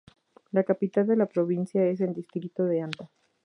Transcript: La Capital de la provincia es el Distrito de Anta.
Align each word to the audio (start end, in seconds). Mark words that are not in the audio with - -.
La 0.49 0.63
Capital 0.63 1.05
de 1.05 1.15
la 1.15 1.27
provincia 1.27 1.83
es 1.85 2.01
el 2.01 2.15
Distrito 2.15 2.63
de 2.65 2.81
Anta. 2.81 3.11